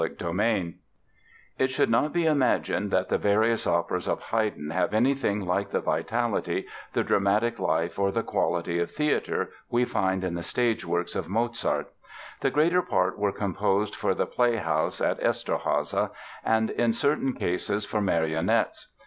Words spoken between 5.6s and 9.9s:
the vitality, the dramatic life or the quality of "theatre" we